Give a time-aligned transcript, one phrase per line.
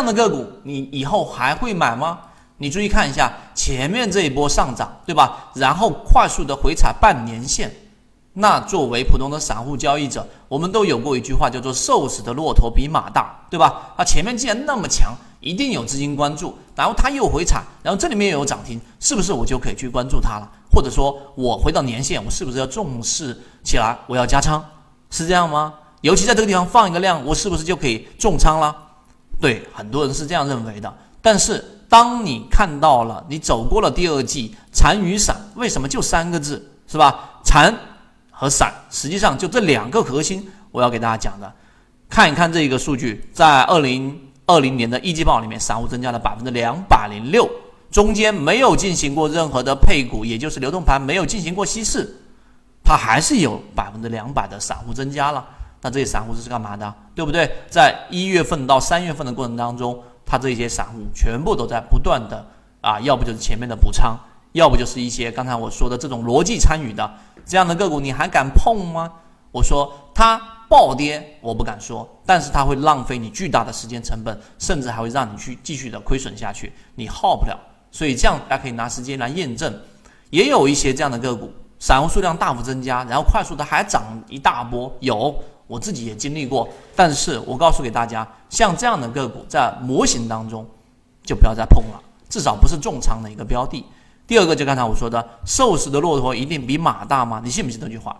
[0.00, 2.20] 这样的个股你以后还会买吗？
[2.56, 5.50] 你注意看一下前面这一波上涨，对吧？
[5.54, 7.70] 然后快速的回踩半年线。
[8.32, 13.92] 那作为普通的散户交易者，我们都有过一句话，叫做“瘦死的骆驼比马大”，对吧？
[13.94, 20.50] 它前面既然那么强，一定有资金关注，然后它又回踩，然后这里面又有涨停，是不是我就可以去关注它了？
[20.72, 23.98] 或者说我回到年线，我是不是要重视起来？
[24.06, 24.64] 我要加仓，
[25.10, 25.74] 是这样吗？
[26.00, 28.74] 尤其在这个地方放一个量，我是不是就可以重仓了？
[29.40, 30.94] 对，很多人是这样认为的。
[31.22, 37.40] 但是当你看到了，你走过了第二季，残与散，为什么就三个字，是吧？
[37.42, 37.74] 残。
[38.32, 41.52] 和散，实际上就这两个核心，我要给大家讲的。
[42.08, 47.46] 看一看这个数据，在二零二零年的一季报里面，散户增加了百分之两百零六，
[47.90, 52.08] 中间没有进行过任何的配股，也就是流动盘没有进行过稀释，
[52.82, 55.46] 它还是有百分之两百的散户增加了。
[55.82, 56.94] 那这些散户是干嘛的？
[57.14, 57.50] 对不对？
[57.68, 62.44] 在一月份到三月份的过程当中，他这些散户全部都在不断的
[62.80, 64.18] 啊，要不就是前面的补仓。
[64.52, 67.08] 要不就是一些刚才我说的这种逻辑参与的
[67.46, 69.08] 这样的个股，你还敢碰吗？
[69.52, 77.56] 我说它暴跌，我不敢说，但是它会浪费你巨大的时间成本，甚至还会让你去继续的亏损下去，你耗不了。
[77.92, 79.72] 所以这样大家可以拿时间来验证。
[80.30, 85.32] 也有一些这样的个股，散户数量大幅增加，然后快速的还涨一大波，有
[85.70, 86.68] 我自己也经历过。
[86.96, 90.66] 但是我告诉给大家，像这样的个股在模型当中
[91.24, 93.84] 就不要再碰了，至少不是重仓的一个标的。
[94.26, 97.40] 第二个就刚才我说的，瘦死的骆驼一定比马大吗？
[97.44, 98.16] 你信不信这句话？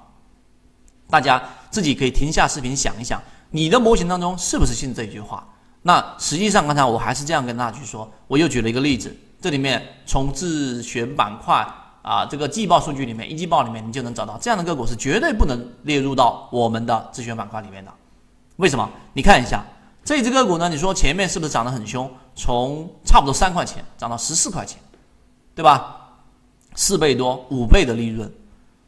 [1.08, 3.20] 大家自己可以停下视频想一想，
[3.50, 5.44] 你的模型当中是不是信这句话？
[5.82, 11.66] 那实际上刚才我还是这样跟大家去说，我又举了一个例子，这里面从自选板块
[12.02, 17.92] 啊这个季报数据里面，一季报里面你就能找到这样的个股是绝对不能列入到我们的自选板块里面的。
[18.56, 18.88] 为什么？
[19.12, 19.64] 你看一下
[20.04, 20.68] 这只个股呢？
[20.68, 22.10] 你说前面是不是涨得很凶？
[22.34, 24.78] 从差不多三块钱涨到十四块钱，
[25.54, 25.96] 对吧？
[26.74, 28.32] 四倍多、五倍的利润，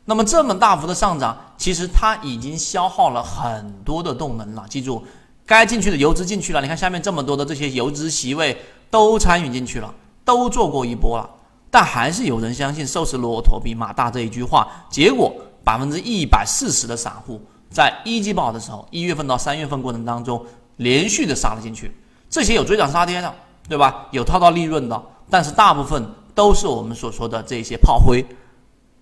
[0.05, 4.65] 那么这么大幅的上涨，其实它已经消耗了很多的动能了。
[4.69, 5.05] 记住，
[5.45, 6.63] 该进去的游资进去了。
[6.63, 8.57] 你看下面这么多的这些游资席位
[8.89, 9.93] 都参与进去了，
[10.25, 11.29] 都做过一波了，
[11.73, 14.69] 但还是有人相信“瘦死骆驼比马大”这一句话。
[14.89, 15.35] 结果
[15.65, 20.45] 百分之一百四十的散户在一季报的时候，一月份到三月份过程当中
[20.77, 21.91] 连续的杀了进去。
[22.31, 23.35] 这些有追涨杀跌的，
[23.69, 24.07] 对吧？
[24.13, 26.07] 有套到利润的，但是大部分。
[26.35, 28.25] 都是我们所说的这些炮灰，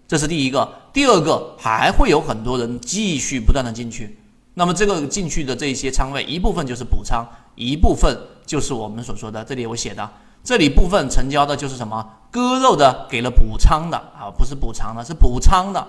[0.09, 0.69] 这是第一个。
[0.93, 4.19] 第二个，还会有很多人继续不断的进去。
[4.55, 10.11] 那么这个进去的这些仓位，一部分就是补仓，一部分就是我们所说的，这里我写的，
[10.43, 15.87] 这里部分成交的就是什么割肉的给了补仓的啊，不是补仓的，是补仓的。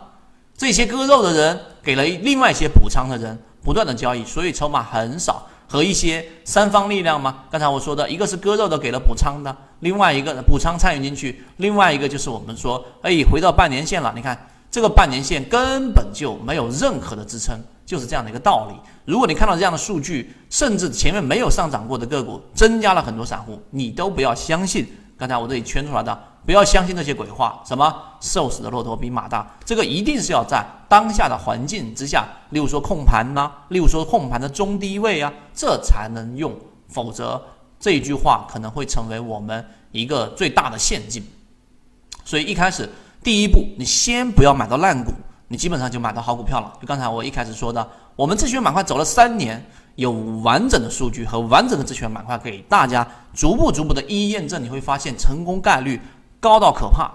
[0.57, 5.47] 这些割肉的人给了另外一些补仓的人不断的交易，所以筹码很少。
[5.67, 7.45] 和一些三方力量吗？
[7.49, 14.11] 刚才我说的一个是割肉的给了补仓的，另外一个补仓参与进去，另外一个就是我们说，哎，回到半年线了。
[14.13, 14.37] 你看
[14.69, 17.57] 这个半年线根本就没有任何的支撑，
[17.91, 18.75] 就是这样的一个道理。
[19.03, 24.87] 如果你看到这样的数据，甚至前面没有上涨过的个股增加了很多散户，你都不要相信。
[25.17, 27.61] 刚才我这里圈出来的，不要相信那些鬼话。
[27.65, 29.45] 什么瘦死的骆驼比马大？
[29.65, 36.57] 这个一定是要在当下的环境之下，例如说控盘呐，例如说控盘的中低位啊，这才能用。
[36.87, 37.43] 否则
[37.77, 41.21] 这一句话可能会成为我们一个最大的陷阱。
[42.23, 42.89] 所以一开始
[43.21, 45.11] 第一步，你先不要买到烂股，
[45.51, 46.71] 你基本上就买到好股票了。
[46.79, 47.85] 就刚才我一开始说的，
[48.15, 49.61] 我们自选板块走了三年。
[49.95, 55.99] 有完整的数据和完整的自选板块给大家逐步逐步的一一验证，你会发现成功概率
[56.39, 57.11] 高到可怕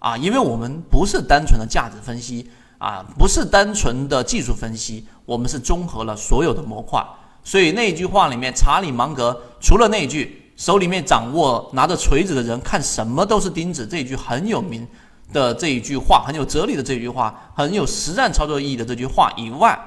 [0.00, 0.16] 啊！
[0.16, 7.00] 因为我们不是单纯的价值分析啊，不是单纯的技术分析，我们是综合了所有的模块。
[7.44, 14.86] 所以那句话里面，查理芒格除了那句手里面掌握拿着锤子的人看什么都是钉子这一句很有名
[15.32, 19.78] 的这一句话，很有哲理的这句话，很有实战操作意义的这句话以外。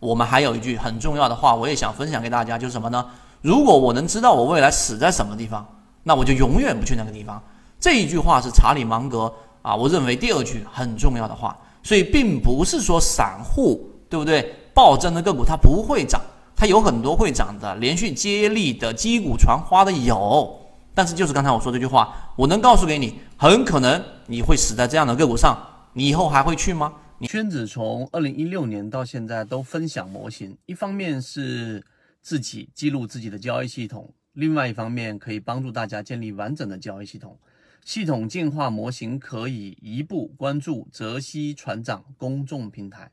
[0.00, 3.04] 我们还有一句很重要的话，我也想分享给大家，就是什么呢？
[3.40, 5.66] 如果我能知道我未来死在什么地方，
[6.04, 7.42] 那我就永远不去那个地方。
[7.80, 11.56] 这一句话是查理芒格啊，我认为第二句很重要的话。
[11.82, 14.54] 所以并不是说散户对不对？
[14.74, 16.20] 暴增的个股它不会涨，
[16.54, 20.56] 它有很多会涨的，连续接力的击鼓传花的有。
[20.98, 25.56] 但是就是刚才我说这句话，我能告诉给你，很可能你会死在这样的个股上，
[25.92, 26.92] 你以后还会去吗？
[27.20, 31.84] 圈子从二零一六年到现在都分享模型，一方面是
[32.20, 37.38] 自己记录自己的交易系统，另外一方面可以帮助大家建立完整的交易系统。
[37.84, 43.08] 系统进化模型可以一步关注泽西船长公众平台。